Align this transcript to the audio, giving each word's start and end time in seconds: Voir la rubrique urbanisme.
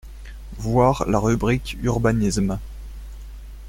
Voir 0.57 1.05
la 1.07 1.19
rubrique 1.19 1.77
urbanisme. 1.83 2.57